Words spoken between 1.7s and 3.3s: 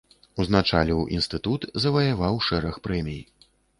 заваяваў шэраг прэмій.